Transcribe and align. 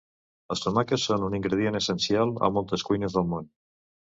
Els 0.53 0.63
tomàquets 0.63 1.03
són 1.09 1.27
un 1.27 1.35
ingredient 1.39 1.77
essencial 1.81 2.35
a 2.49 2.53
moltes 2.57 2.89
cuines 2.89 3.19
del 3.19 3.29
món. 3.37 3.51